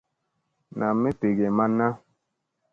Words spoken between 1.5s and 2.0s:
man na.